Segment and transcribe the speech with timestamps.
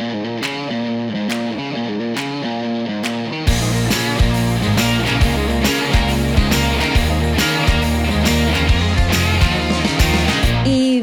[0.00, 0.06] Y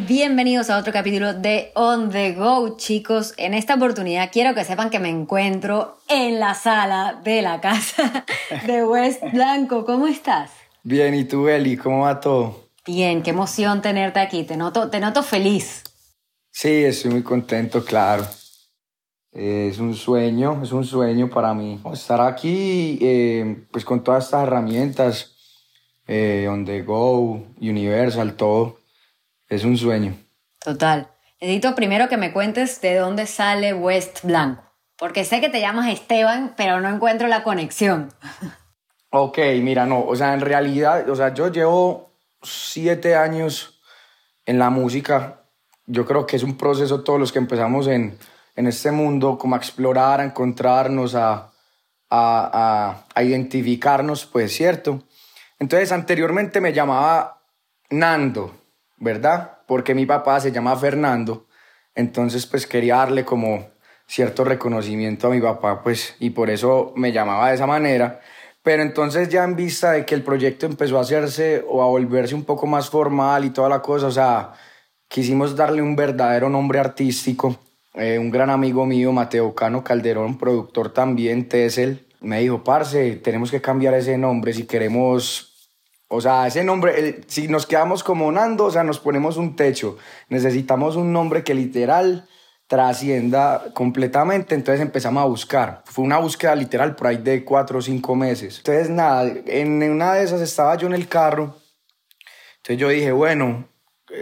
[0.08, 3.34] bienvenidos a otro capítulo de On the Go, chicos.
[3.36, 8.26] En esta oportunidad quiero que sepan que me encuentro en la sala de la casa
[8.66, 9.84] de West Blanco.
[9.84, 10.52] ¿Cómo estás?
[10.84, 11.76] Bien, ¿y tú, Eli?
[11.76, 12.70] ¿Cómo va todo?
[12.88, 14.46] Bien, qué emoción tenerte aquí.
[14.46, 15.84] Te noto, te noto feliz.
[16.52, 18.26] Sí, estoy muy contento, claro.
[19.36, 21.82] Eh, es un sueño, es un sueño para mí.
[21.92, 25.36] Estar aquí, eh, pues con todas estas herramientas,
[26.08, 28.80] eh, On The Go, Universal, todo,
[29.50, 30.16] es un sueño.
[30.60, 31.10] Total.
[31.42, 34.64] Necesito primero que me cuentes de dónde sale West Blanco.
[34.98, 38.12] Porque sé que te llamas Esteban, pero no encuentro la conexión.
[39.18, 42.12] Ok, mira, no, o sea, en realidad, o sea, yo llevo
[42.42, 43.80] siete años
[44.46, 45.46] en la música.
[45.86, 48.18] Yo creo que es un proceso todos los que empezamos en,
[48.56, 51.52] en este mundo, como a explorar, a encontrarnos, a,
[52.10, 55.04] a, a, identificarnos, pues, ¿cierto?
[55.60, 57.42] Entonces, anteriormente me llamaba
[57.90, 58.56] Nando,
[58.98, 59.60] ¿verdad?
[59.68, 61.48] Porque mi papá se llama Fernando.
[61.96, 63.68] Entonces, pues, quería darle como
[64.08, 68.22] cierto reconocimiento a mi papá, pues, y por eso me llamaba de esa manera.
[68.66, 72.34] Pero entonces ya en vista de que el proyecto empezó a hacerse o a volverse
[72.34, 74.54] un poco más formal y toda la cosa, o sea,
[75.08, 77.60] quisimos darle un verdadero nombre artístico.
[77.96, 83.52] Eh, un gran amigo mío, Mateo Cano Calderón, productor también, Tessel, me dijo, parce, tenemos
[83.52, 85.70] que cambiar ese nombre si queremos,
[86.10, 89.98] o sea, ese nombre, si nos quedamos como Nando, o sea, nos ponemos un techo.
[90.28, 92.28] Necesitamos un nombre que literal
[92.68, 95.84] trascienda completamente, entonces empezamos a buscar.
[95.86, 98.58] Fue una búsqueda literal por ahí de cuatro o cinco meses.
[98.58, 101.56] Entonces, nada, en una de esas estaba yo en el carro,
[102.58, 103.70] entonces yo dije, bueno,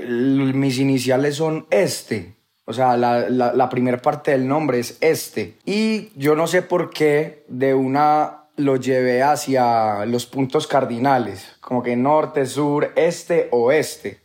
[0.08, 2.43] mis iniciales son este.
[2.66, 5.58] O sea, la, la, la primera parte del nombre es este.
[5.66, 11.82] Y yo no sé por qué de una lo llevé hacia los puntos cardinales, como
[11.82, 14.22] que norte, sur, este, oeste.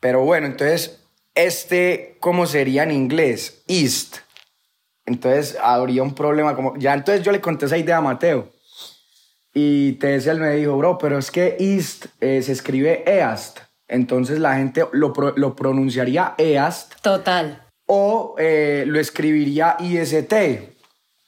[0.00, 1.00] Pero bueno, entonces,
[1.34, 3.62] este, ¿cómo sería en inglés?
[3.68, 4.16] East.
[5.06, 6.76] Entonces, habría un problema como...
[6.76, 8.50] Ya entonces yo le conté esa idea a Mateo.
[9.54, 13.60] Y Tessel me dijo, bro, pero es que East eh, se escribe East.
[13.92, 17.62] Entonces la gente lo, pro- lo pronunciaría East Total.
[17.86, 20.32] o eh, lo escribiría IST.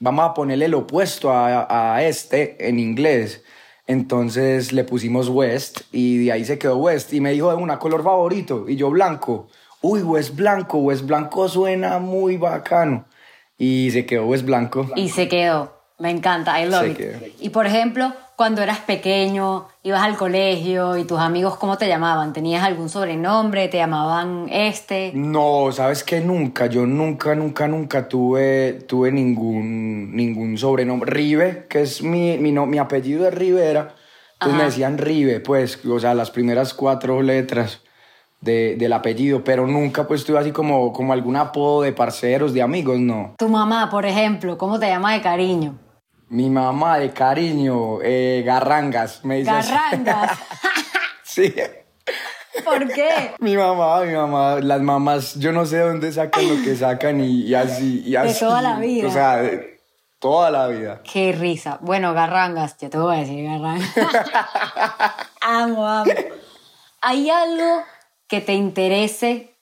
[0.00, 3.42] Vamos a ponerle el opuesto a, a este en inglés.
[3.86, 7.12] Entonces le pusimos West y de ahí se quedó West.
[7.12, 9.48] Y me dijo de una color favorito y yo blanco.
[9.82, 13.04] Uy, West blanco, West blanco suena muy bacano.
[13.58, 14.88] Y se quedó West blanco.
[14.96, 15.73] Y se quedó.
[15.98, 17.34] Me encanta, I love it.
[17.40, 22.32] Y por ejemplo, cuando eras pequeño, ibas al colegio y tus amigos, ¿cómo te llamaban?
[22.32, 23.68] ¿Tenías algún sobrenombre?
[23.68, 25.12] ¿Te llamaban este?
[25.14, 31.12] No, sabes que nunca, yo nunca, nunca, nunca tuve, tuve ningún, ningún sobrenombre.
[31.12, 33.94] Rive, que es mi, mi, no- mi apellido es Rivera,
[34.32, 37.82] entonces me decían Rive, pues, o sea, las primeras cuatro letras
[38.40, 42.62] de, del apellido, pero nunca pues tuve así como, como algún apodo de parceros, de
[42.62, 43.34] amigos, no.
[43.38, 45.78] Tu mamá, por ejemplo, ¿cómo te llama de cariño?
[46.28, 49.72] Mi mamá de cariño, eh, Garrangas, me dice así.
[49.72, 50.38] Garrangas.
[51.24, 51.52] Sí.
[52.64, 53.34] ¿Por qué?
[53.40, 57.20] Mi mamá, mi mamá, las mamás, yo no sé de dónde sacan lo que sacan
[57.20, 58.38] y, y así, y así.
[58.38, 59.08] toda la vida.
[59.08, 59.80] O sea, de
[60.20, 61.02] toda la vida.
[61.02, 61.78] Qué risa.
[61.80, 63.90] Bueno, garrangas, ya te voy a decir garrangas.
[65.40, 66.12] amo, amo.
[67.00, 67.82] ¿Hay algo
[68.28, 69.56] que te interese,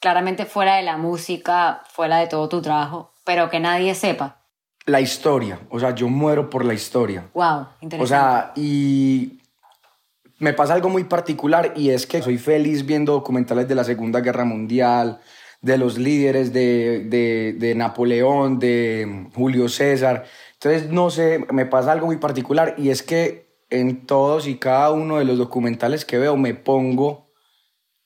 [0.00, 4.43] claramente fuera de la música, fuera de todo tu trabajo, pero que nadie sepa?
[4.86, 7.30] La historia, o sea, yo muero por la historia.
[7.32, 8.04] Wow, interesante.
[8.04, 9.40] O sea, y
[10.38, 14.20] me pasa algo muy particular y es que soy feliz viendo documentales de la Segunda
[14.20, 15.20] Guerra Mundial,
[15.62, 20.24] de los líderes de, de, de Napoleón, de Julio César.
[20.52, 24.90] Entonces, no sé, me pasa algo muy particular y es que en todos y cada
[24.90, 27.30] uno de los documentales que veo me pongo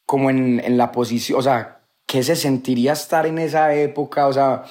[0.06, 4.26] como en, en la posición, o sea, ¿qué se sentiría estar en esa época?
[4.28, 4.64] O sea,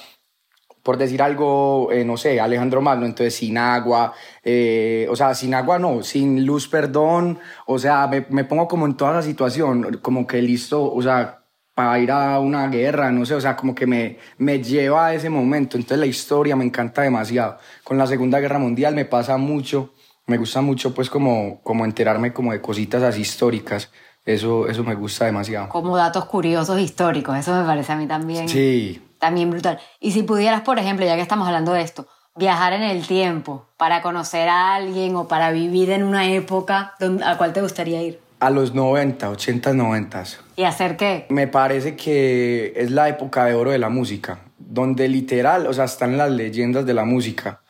[0.87, 5.53] por decir algo, eh, no sé, Alejandro Magno, entonces sin agua, eh, o sea, sin
[5.53, 9.99] agua no, sin luz, perdón, o sea, me, me pongo como en toda esa situación,
[10.01, 11.43] como que listo, o sea,
[11.75, 15.13] para ir a una guerra, no sé, o sea, como que me, me lleva a
[15.13, 15.75] ese momento.
[15.75, 17.57] Entonces la historia me encanta demasiado.
[17.83, 19.93] Con la Segunda Guerra Mundial me pasa mucho,
[20.25, 23.91] me gusta mucho pues como, como enterarme como de cositas así históricas.
[24.23, 25.67] Eso, eso me gusta demasiado.
[25.67, 28.47] Como datos curiosos históricos, eso me parece a mí también.
[28.47, 29.01] Sí.
[29.19, 29.79] También brutal.
[29.99, 33.65] Y si pudieras, por ejemplo, ya que estamos hablando de esto, viajar en el tiempo
[33.77, 36.93] para conocer a alguien o para vivir en una época,
[37.25, 38.19] ¿a cuál te gustaría ir?
[38.39, 40.23] A los 90, 80, 90.
[40.55, 41.25] ¿Y hacer qué?
[41.29, 45.85] Me parece que es la época de oro de la música, donde literal, o sea,
[45.85, 47.61] están las leyendas de la música.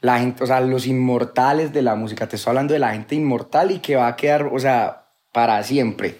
[0.00, 2.26] La gente, o sea, los inmortales de la música.
[2.26, 5.62] Te estoy hablando de la gente inmortal y que va a quedar, o sea, para
[5.62, 6.18] siempre.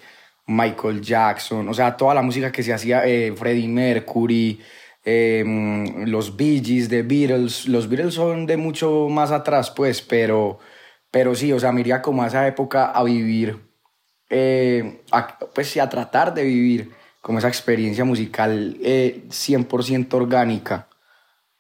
[0.50, 4.60] Michael Jackson, o sea, toda la música que se hacía, eh, Freddie Mercury,
[5.04, 5.44] eh,
[6.06, 7.68] los Bee Gees, The Beatles.
[7.68, 10.58] Los Beatles son de mucho más atrás, pues, pero,
[11.10, 13.70] pero sí, o sea, me iría como a esa época a vivir
[14.28, 20.88] eh, a, pues a tratar de vivir como esa experiencia musical eh, 100% orgánica.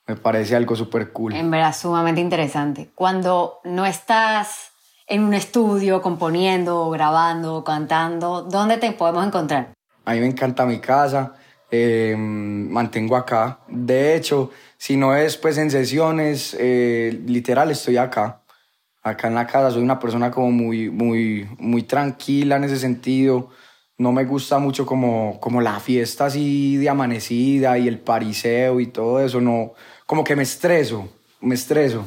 [0.06, 1.34] Me parece algo súper cool.
[1.34, 2.90] En verdad, sumamente interesante.
[2.94, 4.69] Cuando no estás
[5.10, 9.72] en un estudio componiendo, grabando, cantando, ¿dónde te podemos encontrar?
[10.06, 11.34] A mí me encanta mi casa,
[11.70, 13.58] eh, mantengo acá.
[13.68, 18.40] De hecho, si no es pues en sesiones, eh, literal estoy acá
[19.02, 23.50] acá en la casa soy una persona como muy, muy, muy tranquila en ese sentido.
[23.98, 28.86] No me gusta mucho como, como la fiesta así de amanecida y el pariseo y
[28.86, 29.40] todo eso.
[29.40, 29.74] No,
[30.06, 31.08] como que me estreso,
[31.40, 32.04] me estreso.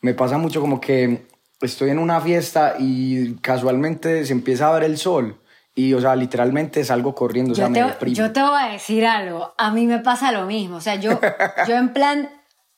[0.00, 1.26] Me pasa mucho como que
[1.60, 5.40] estoy en una fiesta y casualmente se empieza a ver el sol.
[5.74, 9.04] Y, o sea, literalmente salgo corriendo, yo o sea, te, Yo te voy a decir
[9.04, 11.20] algo, a mí me pasa lo mismo, o sea, yo,
[11.68, 12.30] yo en plan,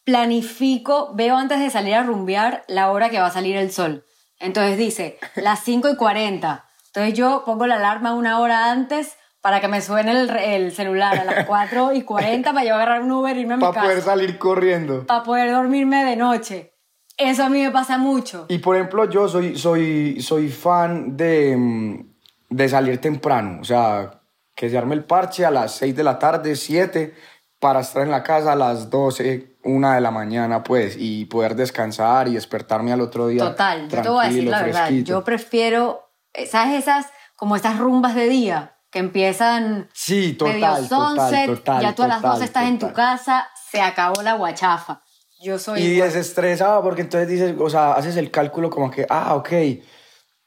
[0.03, 4.05] planifico, veo antes de salir a rumbear la hora que va a salir el sol.
[4.41, 6.65] Entonces dice, las 5 y 40.
[6.87, 10.13] Entonces yo pongo la alarma una hora antes para que me suene
[10.57, 13.57] el, celular a las 4 y 40 para yo agarrar un Uber y irme a
[13.59, 13.75] mi casa.
[13.75, 15.07] Para poder salir corriendo.
[15.07, 16.73] Para poder dormirme de noche.
[17.19, 18.47] Eso a mí me pasa mucho.
[18.49, 22.07] Y por ejemplo, yo soy, soy, soy fan de, mm,
[22.51, 23.59] de salir temprano.
[23.61, 24.23] O sea,
[24.55, 27.15] que se arme el parche a las 6 de la tarde, 7,
[27.59, 31.57] para estar en la casa a las 12, una de la mañana, pues, y poder
[31.57, 33.43] descansar y despertarme al otro día.
[33.43, 34.91] Total, yo te voy a decir la verdad.
[34.91, 36.13] Yo prefiero,
[36.49, 36.79] ¿sabes?
[36.79, 39.89] Esas, como estas rumbas de día que empiezan.
[39.93, 40.89] Sí, total.
[40.89, 45.03] sunset, ya tú a las 12 estás en tu casa, se acabó la guachafa.
[45.41, 45.81] Yo soy.
[45.81, 49.51] Y desestresado porque entonces dices, o sea, haces el cálculo como que, ah, ok,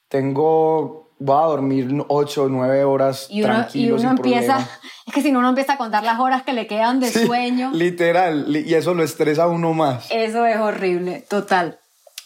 [0.08, 4.58] tengo voy a dormir 8 o 9 horas y uno, tranquilo, y uno empieza,
[5.08, 7.72] es que si no uno empieza a contar las horas que le quedan de sueño.
[7.74, 10.08] Literal, y eso lo estresa a uno más.
[10.12, 11.80] Eso es horrible, total.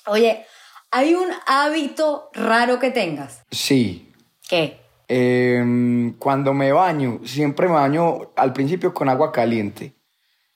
[0.07, 0.45] Oye,
[0.91, 3.43] ¿hay un hábito raro que tengas?
[3.51, 4.13] Sí.
[4.47, 4.79] ¿Qué?
[5.07, 9.93] Em, cuando me baño, siempre me baño al principio con agua caliente.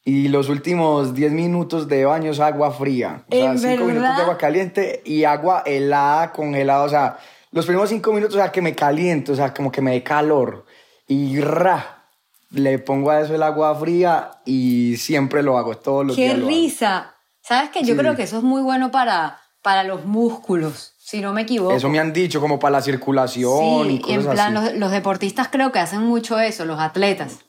[0.06, 3.26] Y los últimos 10 minutos de baño es agua fría.
[3.30, 6.84] O sea, 5 minutos de agua caliente y agua helada, congelada.
[6.84, 7.18] O sea,
[7.52, 10.04] los primeros cinco minutos, o sea, que me caliento, o sea, como que me dé
[10.04, 10.66] calor.
[11.08, 12.06] Y ra,
[12.52, 16.36] le pongo a eso el agua fría y siempre lo hago todos los días.
[16.36, 17.16] ¡Qué risa!
[17.42, 17.84] ¿Sabes qué?
[17.84, 21.74] Yo creo que eso es muy bueno para, para los músculos, si no me equivoco.
[21.74, 25.48] Eso me han dicho, como para la circulación y cosas en plan, Los, los deportistas
[25.48, 27.40] creo que hacen mucho eso, los atletas.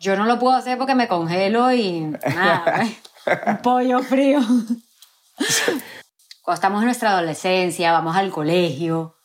[0.00, 2.88] Yo no lo puedo hacer porque me congelo y nada,
[3.46, 4.40] un pollo frío.
[6.40, 9.18] Cuando estamos en nuestra adolescencia, vamos al colegio,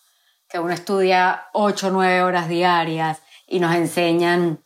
[0.50, 4.65] que uno estudia 8 o 9 horas diarias y nos enseñan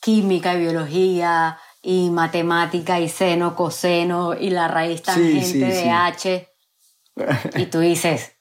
[0.00, 6.48] química y biología y matemática y seno, coseno y la raíz tangente de H.
[7.54, 8.32] Y tú dices,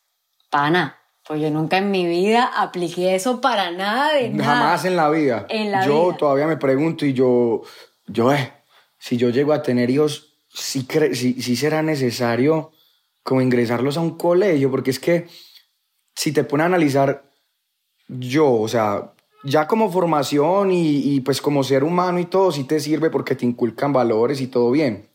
[0.50, 4.56] pana, pues yo nunca en mi vida apliqué eso para nada de nada.
[4.56, 5.48] Jamás en la vida.
[5.86, 7.62] yo todavía me pregunto y yo,
[8.08, 8.52] yo, eh,
[8.98, 10.82] si yo llego a tener hijos, si,
[11.14, 12.72] si será necesario
[13.24, 15.28] como ingresarlos a un colegio, porque es que
[16.16, 17.24] si te pone a analizar
[18.08, 19.14] yo, o sea,
[19.44, 23.36] ya como formación y, y, pues como ser humano y todo, sí te sirve porque
[23.36, 25.10] te inculcan valores y todo bien.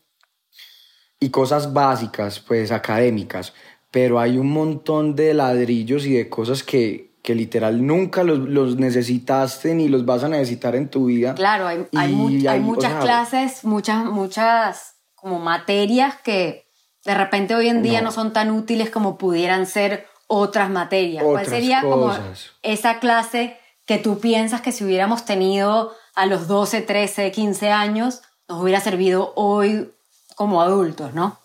[1.19, 3.53] Y cosas básicas, pues académicas.
[3.97, 8.75] Pero hay un montón de ladrillos y de cosas que, que literal nunca los, los,
[8.75, 11.33] necesitaste ni los vas a necesitar en tu vida.
[11.33, 16.67] Claro, hay, hay, hay, muchas clases, muchas, muchas como materias que
[17.05, 21.23] de repente hoy en día no, son tan útiles como pudieran ser otras materias.
[21.23, 22.13] ¿Cuál sería como
[22.61, 28.21] esa clase que tú piensas que si hubiéramos tenido a los 12, 13, 15 años,
[28.47, 29.91] nos hubiera servido hoy
[30.35, 31.39] como adultos, ¿no?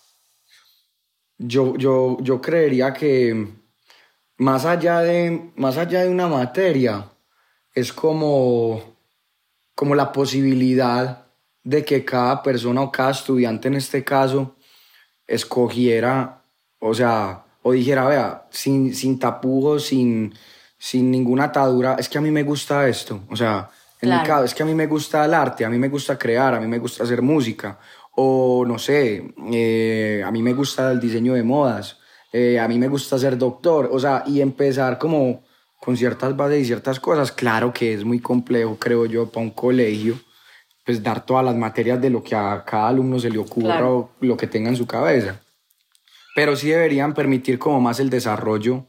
[1.45, 3.49] Yo, yo, yo creería que
[4.37, 7.07] más allá, de, más allá de una materia,
[7.75, 8.93] es como
[9.75, 11.27] como la posibilidad
[11.65, 14.57] de que cada persona o cada estudiante en este caso
[15.27, 16.43] escogiera,
[16.79, 20.35] o sea, o dijera, vea, sin, sin tapujos, sin,
[20.79, 23.71] sin ninguna atadura, es que a mí me gusta esto, o sea,
[24.01, 26.19] en mi caso, es que a mí me gusta el arte, a mí me gusta
[26.19, 27.79] crear, a mí me gusta hacer música,
[28.15, 31.99] o no sé, eh, a mí me gusta el diseño de modas,
[32.33, 35.43] eh, a mí me gusta ser doctor, o sea, y empezar como
[35.81, 39.51] con ciertas bases y ciertas cosas, claro que es muy complejo, creo yo, para un
[39.51, 40.19] colegio,
[40.85, 44.11] pues dar todas las materias de lo que a cada alumno se le ocurra o
[44.21, 45.41] lo que tenga en su cabeza.
[46.35, 48.87] Pero sí deberían permitir como más el desarrollo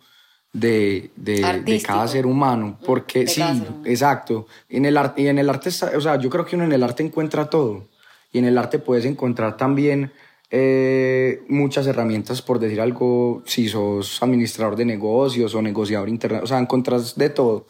[0.53, 2.79] de, de, cada ser humano.
[2.85, 3.43] Porque sí,
[3.85, 4.47] exacto.
[4.69, 6.83] En el, arte, y en el arte, o sea, yo creo que uno en el
[6.83, 7.87] arte encuentra todo.
[8.33, 10.11] Y en el arte puedes encontrar también
[10.49, 16.47] eh, muchas herramientas, por decir algo, si sos administrador de negocios o negociador internet, o
[16.47, 17.67] sea, encontrás de todo.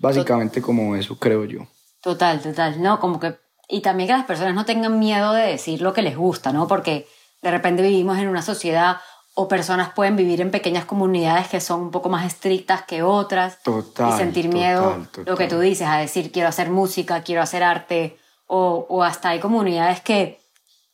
[0.00, 1.66] básicamente como eso, creo yo.
[2.00, 2.80] Total, total.
[2.80, 3.34] No, como que.
[3.68, 6.68] Y también que las personas no tengan miedo de decir lo que les gusta, ¿no?
[6.68, 7.06] Porque
[7.42, 8.98] de repente vivimos en una sociedad
[9.34, 13.62] o personas pueden vivir en pequeñas comunidades que son un poco más estrictas que otras
[13.62, 17.62] total, y sentir miedo, lo que tú dices, a decir quiero hacer música, quiero hacer
[17.62, 20.40] arte, o, o, hasta hay comunidades que,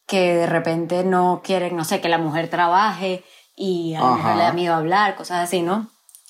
[0.07, 3.25] que de repente no quieren, no sé, que la mujer trabaje
[3.57, 5.88] y a la mujer le da miedo hablar, cosas así, ¿no?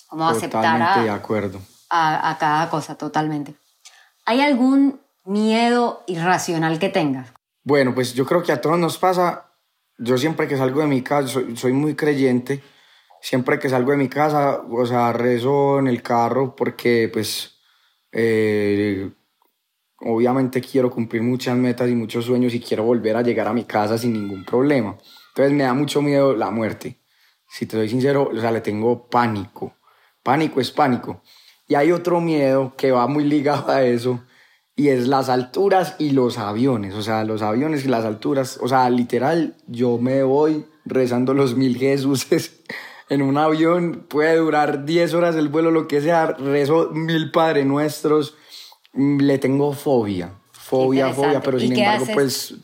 [0.08, 1.60] Como aceptar a, de acuerdo.
[1.88, 3.54] A, a cada cosa, totalmente.
[4.26, 7.32] ¿Hay algún miedo irracional que tengas?
[7.62, 9.50] Bueno, pues yo creo que a todos nos pasa
[10.00, 12.62] yo siempre que salgo de mi casa, soy, muy creyente,
[13.20, 17.58] siempre que salgo de mi casa, o sea, rezo en el carro porque pues
[18.10, 19.10] eh,
[20.00, 23.64] obviamente quiero cumplir muchas metas y muchos sueños y quiero volver a llegar a mi
[23.64, 24.96] casa sin ningún problema.
[25.28, 27.00] Entonces me da mucho miedo la muerte.
[27.48, 29.74] Si te soy sincero, o sea, le tengo pánico.
[30.22, 31.22] Pánico es pánico.
[31.66, 34.20] Y hay otro miedo que va muy ligado a eso
[34.80, 38.66] y es las alturas y los aviones, o sea, los aviones y las alturas, o
[38.66, 42.62] sea, literal, yo me voy rezando los mil Jesuses
[43.10, 47.66] en un avión, puede durar 10 horas el vuelo, lo que sea, rezo mil Padre
[47.66, 48.39] Nuestros, mm,
[48.94, 52.54] le tengo fobia, fobia, fobia, pero sin embargo, pues...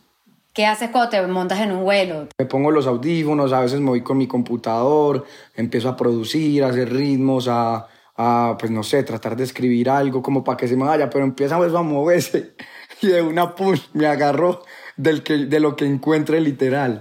[0.53, 2.29] ¿Qué haces cuando te montas en un vuelo?
[2.39, 6.69] Me pongo los audífonos, a veces me voy con mi computador, empiezo a producir, a
[6.69, 10.77] hacer ritmos, a a, pues no sé, tratar de escribir algo como para que se
[10.77, 12.55] me vaya, pero empieza pues, a moverse
[13.03, 14.65] y de una pum me agarró
[14.97, 17.01] del que, de lo que encuentre literal.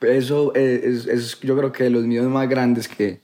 [0.00, 3.20] Eso es, es, yo creo que de los miedos más grandes que,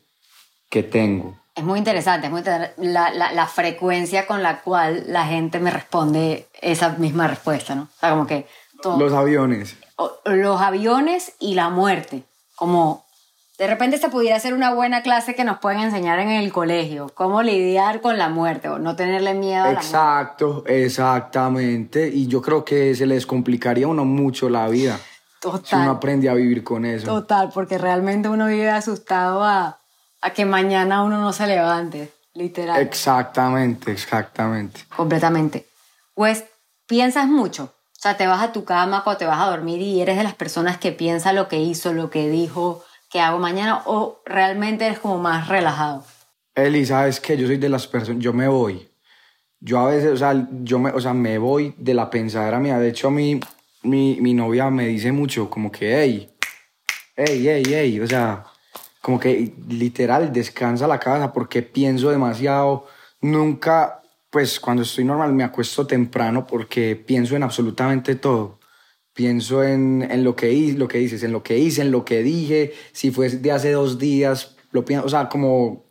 [0.68, 1.38] que tengo.
[1.54, 5.71] Es muy interesante, es muy la, la, la, frecuencia con la cual la gente me
[5.71, 7.85] responde esa misma respuesta, ¿no?
[7.85, 8.47] O sea, como que...
[8.85, 9.76] los aviones.
[10.26, 12.25] los aviones y la muerte.
[12.56, 13.06] Como
[13.59, 17.11] de repente esta pudiera ser una buena clase que nos pueden enseñar en el colegio,
[17.14, 22.09] cómo lidiar con la muerte o no tenerle miedo a la Exacto, exactamente.
[22.09, 25.00] Y yo creo que se les complicaría a uno mucho la vida.
[25.40, 25.82] Total.
[25.82, 27.06] Uno aprende a vivir con eso.
[27.06, 29.78] Total, porque realmente uno vive asustado a,
[30.20, 32.80] a que mañana uno no se levante, literal.
[32.80, 34.80] Exactamente, exactamente.
[34.94, 35.66] Completamente.
[36.14, 36.44] Pues
[36.86, 37.72] piensas mucho.
[37.96, 40.24] O sea, te vas a tu cama cuando te vas a dormir y eres de
[40.24, 44.86] las personas que piensa lo que hizo, lo que dijo, que hago mañana o realmente
[44.86, 46.04] eres como más relajado?
[46.54, 48.88] Eli, sabes que yo soy de las personas, yo me voy.
[49.60, 52.78] Yo a veces, o sea, yo me, o sea, me voy de la pensadera mía.
[52.78, 53.40] De hecho, mi,
[53.86, 56.30] mi, mi novia me dice mucho, como que, hey,
[57.16, 58.44] hey, hey, hey, o sea,
[59.00, 62.86] como que literal descansa la casa porque pienso demasiado.
[63.20, 68.58] Nunca, pues cuando estoy normal me acuesto temprano porque pienso en absolutamente todo
[69.16, 72.22] pienso en, en lo, que, lo que dices, en lo que hice, en lo que
[72.22, 75.86] dije, si fue de hace dos días, lo pienso, o sea, como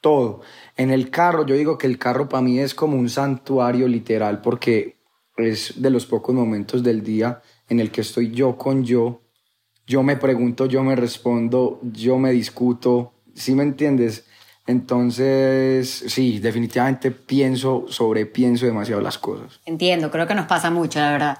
[0.00, 0.40] todo.
[0.78, 4.40] En el carro, yo digo que el carro para mí es como un santuario literal
[4.40, 4.99] porque
[5.44, 9.22] es de los pocos momentos del día en el que estoy yo con yo,
[9.86, 14.24] yo me pregunto, yo me respondo, yo me discuto, ¿sí me entiendes?
[14.66, 19.60] Entonces, sí, definitivamente pienso, sobrepienso demasiado las cosas.
[19.64, 21.38] Entiendo, creo que nos pasa mucho, la verdad.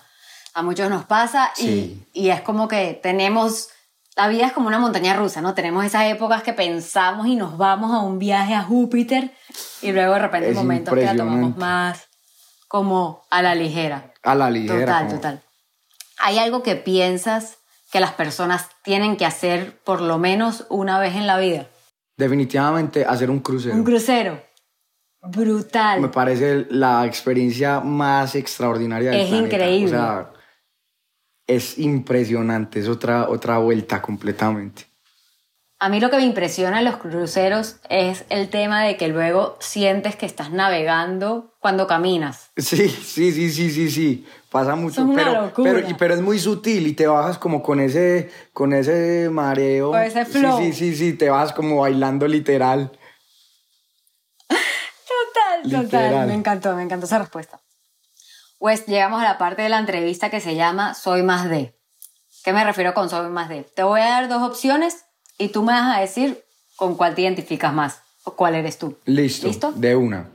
[0.52, 3.69] A muchos nos pasa y, y es como que tenemos,
[4.16, 5.54] la vida es como una montaña rusa, ¿no?
[5.54, 9.33] Tenemos esas épocas que pensamos y nos vamos a un viaje a Júpiter
[9.80, 12.09] y luego de repente momentos que la tomamos más,
[12.70, 14.12] como a la ligera.
[14.22, 14.78] A la ligera.
[14.86, 15.42] Total, como- total.
[16.20, 17.58] ¿Hay algo que piensas
[17.90, 21.66] que las personas tienen que hacer por lo menos una vez en la vida?
[22.16, 23.74] Definitivamente hacer un crucero.
[23.74, 24.40] Un crucero.
[25.20, 26.00] Brutal.
[26.00, 29.56] Me parece la experiencia más extraordinaria del Es planeta.
[29.56, 29.86] increíble.
[29.86, 30.32] O sea,
[31.48, 34.86] es impresionante, es otra, otra vuelta completamente.
[35.82, 39.56] A mí lo que me impresiona en los cruceros es el tema de que luego
[39.60, 42.50] sientes que estás navegando cuando caminas.
[42.58, 44.26] Sí, sí, sí, sí, sí, sí.
[44.50, 45.00] Pasa mucho.
[45.00, 45.96] Es una pero, locura.
[45.99, 49.92] pero, es muy sutil y te bajas como con ese, con ese mareo.
[49.92, 50.58] Con ese flow.
[50.58, 52.92] Sí, sí, sí, sí, te vas como bailando literal.
[54.50, 56.26] Total, total.
[56.26, 57.62] Me encantó, me encantó esa respuesta.
[58.58, 61.75] Pues llegamos a la parte de la entrevista que se llama Soy más de.
[62.44, 63.62] ¿Qué me refiero con Soy más de?
[63.62, 65.06] Te voy a dar dos opciones
[65.40, 66.44] y tú me vas a decir
[66.76, 68.97] con cuál te identificas más o cuál eres tú.
[69.06, 69.47] Listo.
[69.49, 69.73] ¿Listo?
[69.73, 70.28] De una.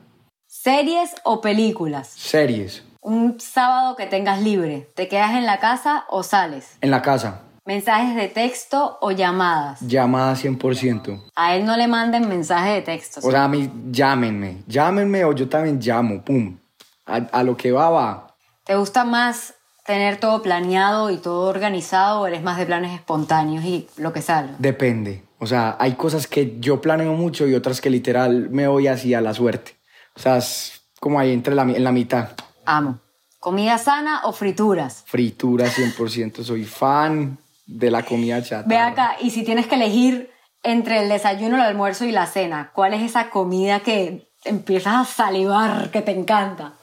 [0.47, 2.09] Series o películas.
[2.09, 2.83] Series.
[3.01, 4.89] Un sábado que tengas libre.
[4.95, 6.77] ¿Te quedas en la casa o sales?
[6.81, 7.41] En la casa.
[7.65, 9.81] Mensajes de texto o llamadas.
[9.81, 11.31] Llamada 100%.
[11.35, 13.19] A él no le manden mensajes de texto.
[13.23, 14.63] O sea, a mí, llámenme.
[14.67, 16.23] Llámenme o yo también llamo.
[16.23, 16.57] Pum.
[17.05, 18.35] A, a lo que va, va.
[18.63, 19.54] ¿Te gusta más
[19.85, 24.21] tener todo planeado y todo organizado o eres más de planes espontáneos y lo que
[24.21, 24.55] salga?
[24.57, 25.23] Depende.
[25.39, 29.13] O sea, hay cosas que yo planeo mucho y otras que literal me voy así
[29.13, 29.75] a la suerte.
[30.15, 32.29] O sea, es como ahí entre la, en la mitad.
[32.65, 32.99] Amo.
[33.39, 35.03] ¿Comida sana o frituras?
[35.05, 36.43] Fritura 100%.
[36.43, 37.37] Soy fan
[37.67, 38.67] de la comida chata.
[38.67, 40.31] Ve acá, y si tienes que elegir
[40.63, 45.05] entre el desayuno, el almuerzo y la cena, ¿cuál es esa comida que empiezas a
[45.05, 46.73] salivar, que te encanta?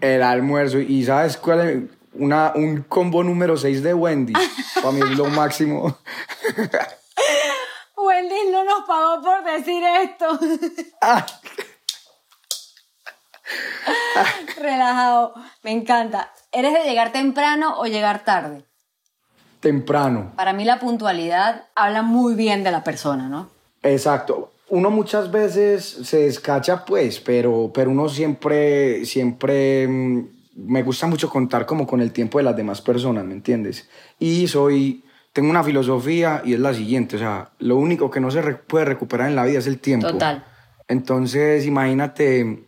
[0.00, 0.78] El almuerzo.
[0.78, 1.97] ¿Y sabes cuál es?
[2.18, 4.32] Una, un combo número 6 de Wendy.
[4.74, 5.98] Para mí es lo máximo.
[7.96, 10.38] Wendy no nos pagó por decir esto.
[11.00, 11.24] Ah,
[14.60, 16.32] Relajado, me encanta.
[16.52, 18.64] ¿Eres de llegar temprano o llegar tarde?
[19.60, 20.32] Temprano.
[20.36, 23.50] Para mí la puntualidad habla muy bien de la persona, ¿no?
[23.82, 24.52] Exacto.
[24.70, 31.30] Uno muchas veces se descacha, pues, pero, pero uno siempre, siempre mm, me gusta mucho
[31.30, 33.88] contar como con el tiempo de las demás personas, ¿me entiendes?
[34.18, 38.30] Y soy, tengo una filosofía y es la siguiente, o sea, lo único que no
[38.30, 40.08] se puede recuperar en la vida es el tiempo.
[40.08, 40.44] Total.
[40.88, 42.64] Entonces, imagínate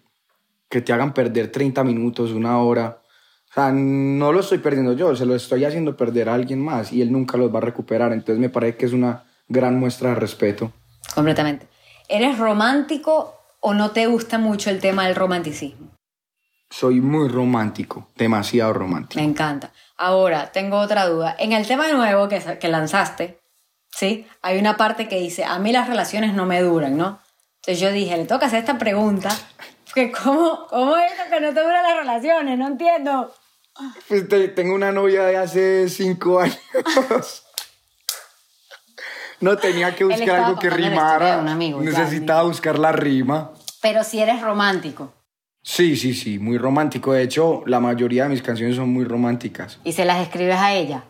[0.69, 3.03] que te hagan perder 30 minutos, una hora.
[3.51, 6.93] O sea, no lo estoy perdiendo yo, se lo estoy haciendo perder a alguien más
[6.93, 8.13] y él nunca los va a recuperar.
[8.13, 10.73] Entonces, me parece que es una gran muestra de respeto.
[11.15, 11.67] Completamente.
[12.09, 15.89] ¿Eres romántico o no te gusta mucho el tema del romanticismo?
[16.71, 19.21] Soy muy romántico, demasiado romántico.
[19.21, 19.73] Me encanta.
[19.97, 21.35] Ahora, tengo otra duda.
[21.39, 23.41] En el tema nuevo que, que lanzaste,
[23.91, 24.27] ¿sí?
[24.41, 27.21] Hay una parte que dice, a mí las relaciones no me duran, ¿no?
[27.57, 29.31] Entonces yo dije, le toca hacer esta pregunta,
[29.95, 32.57] que ¿cómo, cómo es que no te duran las relaciones?
[32.57, 33.35] No entiendo.
[34.09, 36.57] Pues te- tengo una novia de hace cinco años.
[39.41, 41.43] no tenía que buscar algo que rimara.
[41.43, 43.51] Necesitaba buscar la rima.
[43.83, 45.15] Pero si eres romántico
[45.63, 47.13] Sí, sí, sí, muy romántico.
[47.13, 49.79] De hecho, la mayoría de mis canciones son muy románticas.
[49.85, 51.05] y se las escribes a ella,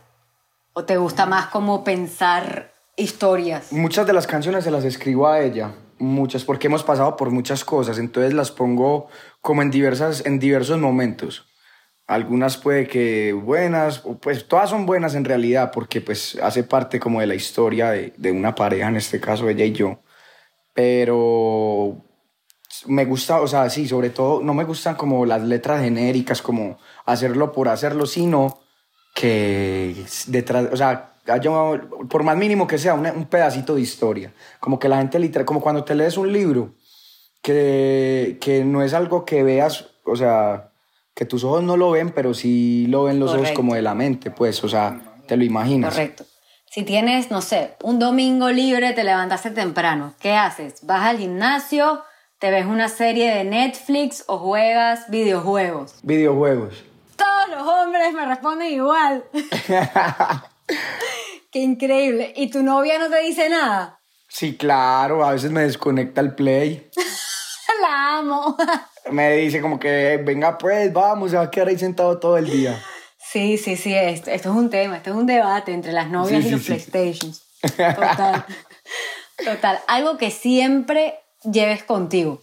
[0.73, 3.73] ¿o te gusta más como pensar historias?
[3.73, 7.65] Muchas de las canciones se las escribo a ella, muchas, porque hemos pasado por muchas
[7.65, 9.09] cosas, entonces las pongo
[9.41, 11.47] como en, diversas, en diversos momentos.
[12.09, 17.21] Algunas puede que buenas, pues todas son buenas en realidad, porque pues hace parte como
[17.21, 20.01] de la historia de, de una pareja, en este caso ella y yo.
[20.75, 22.03] Pero
[22.87, 26.79] me gusta, o sea, sí, sobre todo no me gustan como las letras genéricas, como
[27.07, 28.61] hacerlo por hacerlo, sino
[29.15, 31.51] que detrás, o sea, haya,
[32.09, 34.33] por más mínimo que sea, una- un pedacito de historia.
[34.61, 36.75] Como que la gente literal, como cuando te lees un libro,
[37.43, 40.71] que, que no es algo que veas, o sea,
[41.15, 43.95] que tus ojos no lo ven, pero sí lo ven los ojos como de la
[43.95, 45.95] mente, pues, o sea, te lo imaginas.
[45.95, 46.25] Correcto.
[46.71, 50.87] Si tienes, no sé, un domingo libre, te levantaste temprano, ¿qué haces?
[50.87, 52.03] ¿Vas al gimnasio?
[52.41, 55.97] ¿Te ves una serie de Netflix o juegas videojuegos?
[56.03, 56.83] Videojuegos.
[57.15, 59.25] Todos los hombres me responden igual.
[61.53, 62.33] Qué increíble.
[62.35, 64.01] ¿Y tu novia no te dice nada?
[64.27, 66.91] Sí, claro, a veces me desconecta el play.
[67.83, 68.57] La amo.
[69.11, 72.49] Me dice como que, venga pues, vamos, se va a quedar ahí sentado todo el
[72.49, 72.83] día.
[73.19, 76.43] Sí, sí, sí, esto, esto es un tema, esto es un debate entre las novias
[76.43, 76.67] Sí, y sí, los sí.
[76.69, 77.43] PlayStations.
[77.61, 78.45] Total.
[79.45, 79.79] Total.
[79.89, 82.43] Algo que siempre lleves contigo.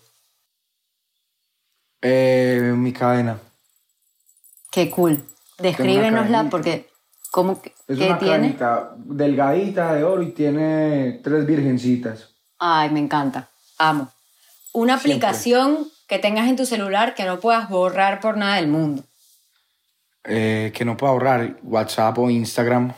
[2.02, 3.40] Eh, mi cadena.
[4.72, 5.24] Qué cool.
[5.58, 6.88] Descríbenosla porque
[7.32, 8.56] ¿cómo que, Es qué una tiene?
[8.56, 12.36] cadenita delgadita de oro y tiene tres virgencitas.
[12.60, 13.50] Ay, me encanta.
[13.80, 14.12] Amo.
[14.74, 15.14] Una Siempre.
[15.28, 19.04] aplicación que tengas en tu celular que no puedas borrar por nada del mundo.
[20.24, 22.94] Eh, que no pueda borrar WhatsApp o Instagram.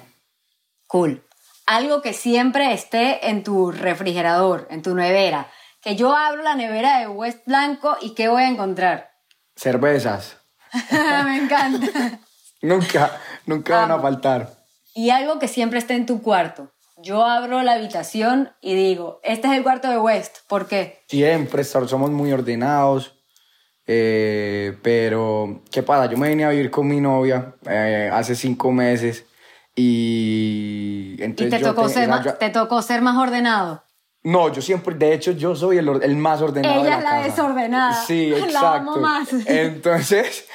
[0.87, 1.23] Cool.
[1.65, 5.47] Algo que siempre esté en tu refrigerador, en tu nevera.
[5.81, 9.11] Que yo abro la nevera de West Blanco y ¿qué voy a encontrar?
[9.55, 10.37] Cervezas.
[10.91, 12.19] Me encanta.
[12.61, 13.11] nunca,
[13.45, 14.49] nunca van a faltar.
[14.93, 16.71] Y algo que siempre esté en tu cuarto.
[17.01, 20.39] Yo abro la habitación y digo, este es el cuarto de West.
[20.47, 21.03] ¿Por qué?
[21.07, 23.15] Siempre somos muy ordenados.
[23.87, 26.11] Eh, pero, ¿qué pasa?
[26.11, 29.25] Yo me vine a vivir con mi novia eh, hace cinco meses
[29.75, 31.59] y entonces...
[31.59, 33.83] te, tocó ser más, te tocó ser más ordenado?
[34.23, 36.81] No, yo siempre, de hecho, yo soy el, el más ordenado.
[36.81, 37.93] Ella es la, desordenada.
[37.93, 38.51] Sí, exacto.
[38.61, 39.29] La amo más.
[39.47, 40.45] Entonces,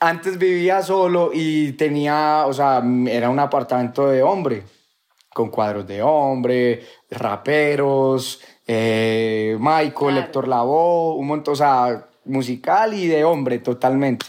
[0.00, 4.64] antes vivía solo y tenía, o sea, era un apartamento de hombre,
[5.32, 13.06] con cuadros de hombre, raperos, eh, Michael, Héctor Lavoe, un montón, o sea, musical y
[13.06, 14.26] de hombre totalmente.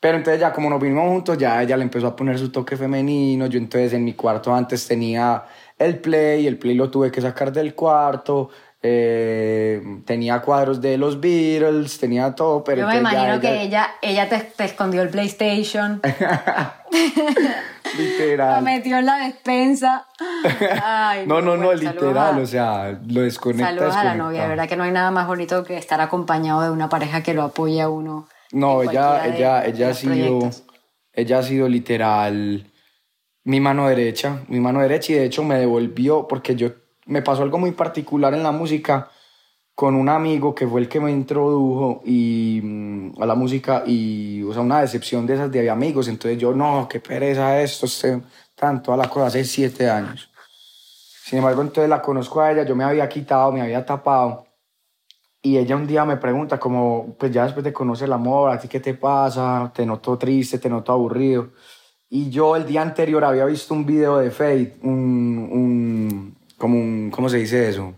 [0.00, 2.76] Pero entonces ya como nos vinimos juntos, ya ella le empezó a poner su toque
[2.76, 3.46] femenino.
[3.46, 5.44] Yo entonces en mi cuarto antes tenía
[5.78, 8.50] el play, el play lo tuve que sacar del cuarto.
[8.80, 12.82] Eh, tenía cuadros de los Beatles, tenía todo, pero...
[12.82, 16.00] Yo me imagino que ella, ella te, escondió el PlayStation.
[17.98, 18.56] literal.
[18.56, 20.06] Lo metió en la despensa.
[21.26, 23.66] no, no, no, literal, o sea, lo desconecta.
[23.66, 26.62] Saludos a la novia, de verdad que no hay nada más bonito que estar acompañado
[26.62, 28.28] de una pareja que lo apoya a uno.
[28.52, 30.50] No, ella, ella, ella ha sido,
[31.12, 32.64] ella ha sido literal
[33.48, 36.68] mi mano derecha, mi mano derecha y de hecho me devolvió porque yo
[37.06, 39.10] me pasó algo muy particular en la música
[39.74, 44.42] con un amigo que fue el que me introdujo y, mm, a la música y,
[44.42, 46.08] o sea, una decepción de esas de amigos.
[46.08, 48.20] Entonces yo, no, qué pereza esto, este,
[48.54, 50.30] tanto a la cosa, hace siete años.
[51.24, 54.46] Sin embargo, entonces la conozco a ella, yo me había quitado, me había tapado.
[55.40, 58.58] Y ella un día me pregunta como, pues ya después de conocer el amor, ¿a
[58.58, 59.72] ti qué te pasa?
[59.74, 60.58] ¿Te noto triste?
[60.58, 61.52] ¿Te noto aburrido?
[62.10, 67.10] Y yo el día anterior había visto un video de Fate, un, un como un,
[67.10, 67.94] ¿cómo se dice eso?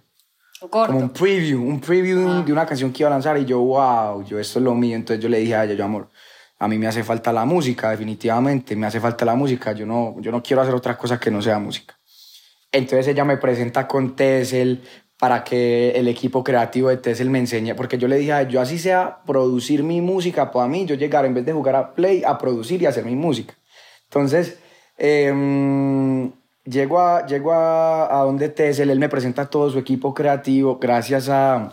[0.68, 2.42] Como un preview, un preview ah.
[2.44, 4.94] de una canción que iba a lanzar y yo, wow, yo esto es lo mío.
[4.96, 6.10] Entonces yo le dije a ella, yo amor,
[6.58, 10.16] a mí me hace falta la música, definitivamente, me hace falta la música, yo no,
[10.20, 11.98] yo no quiero hacer otra cosa que no sea música.
[12.70, 14.82] Entonces ella me presenta con Tessel
[15.18, 18.78] para que el equipo creativo de Tessel me enseñe, porque yo le dije, yo así
[18.78, 22.36] sea producir mi música para mí, yo llegar en vez de jugar a Play, a
[22.36, 23.54] producir y hacer mi música.
[24.10, 24.58] Entonces,
[24.98, 25.32] eh,
[26.64, 31.28] llego, a, llego a, a donde Tessel, él me presenta todo su equipo creativo gracias
[31.28, 31.72] a,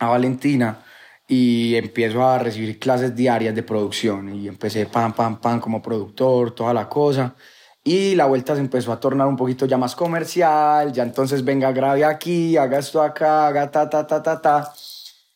[0.00, 0.82] a Valentina
[1.28, 6.52] y empiezo a recibir clases diarias de producción y empecé pam, pam, pam como productor,
[6.52, 7.36] toda la cosa.
[7.84, 11.70] Y la vuelta se empezó a tornar un poquito ya más comercial, ya entonces venga,
[11.70, 14.72] grave aquí, haga esto acá, haga ta, ta, ta, ta, ta.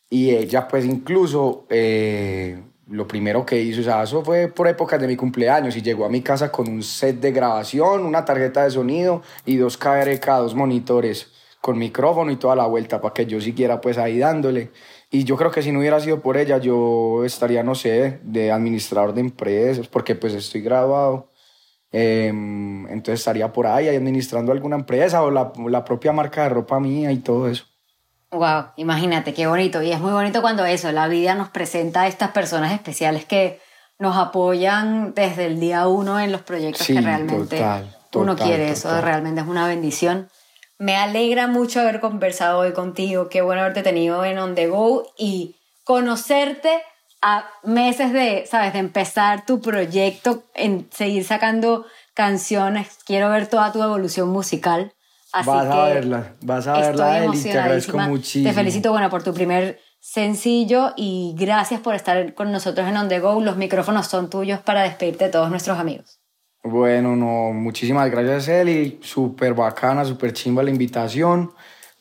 [0.08, 5.00] Y ella pues incluso eh, lo primero que hizo, o sea, eso fue por épocas
[5.00, 8.64] de mi cumpleaños y llegó a mi casa con un set de grabación, una tarjeta
[8.64, 11.28] de sonido y dos KRK, dos monitores
[11.60, 14.72] con micrófono y toda la vuelta para que yo siguiera pues ahí dándole.
[15.10, 18.50] Y yo creo que si no hubiera sido por ella, yo estaría, no sé, de
[18.50, 21.30] administrador de empresas, porque pues estoy graduado.
[21.92, 26.80] Em, entonces estaría por ahí administrando alguna empresa o la, la propia marca de ropa
[26.80, 27.69] mía y todo eso.
[28.32, 29.82] Wow, imagínate, qué bonito.
[29.82, 33.60] Y es muy bonito cuando eso, la vida nos presenta a estas personas especiales que
[33.98, 37.62] nos apoyan desde el día uno en los proyectos que realmente
[38.14, 38.70] uno quiere.
[38.70, 40.30] Eso realmente es una bendición.
[40.78, 43.28] Me alegra mucho haber conversado hoy contigo.
[43.28, 46.82] Qué bueno haberte tenido en On The Go y conocerte
[47.20, 48.72] a meses de, ¿sabes?
[48.72, 52.98] De empezar tu proyecto, en seguir sacando canciones.
[53.04, 54.94] Quiero ver toda tu evolución musical
[55.32, 58.48] vas a verla, vas a verla, Eli, te agradezco muchísimo.
[58.48, 63.08] Te felicito, bueno, por tu primer sencillo y gracias por estar con nosotros en On
[63.08, 63.40] The Go.
[63.40, 66.20] Los micrófonos son tuyos para despedirte de todos nuestros amigos.
[66.62, 68.98] Bueno, no, muchísimas gracias, Eli.
[69.02, 71.52] Súper bacana, súper chimba la invitación.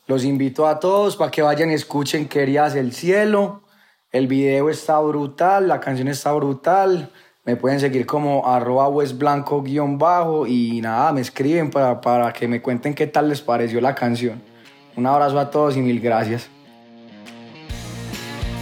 [0.07, 3.63] Los invito a todos para que vayan y escuchen Querías el cielo.
[4.11, 7.11] El video está brutal, la canción está brutal.
[7.49, 12.47] Me pueden seguir como arroba westblanco guion bajo y nada, me escriben para, para que
[12.47, 14.39] me cuenten qué tal les pareció la canción.
[14.95, 16.47] Un abrazo a todos y mil gracias.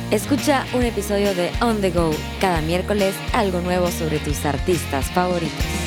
[0.09, 5.86] Escucha un episodio de On The Go cada miércoles, algo nuevo sobre tus artistas favoritos.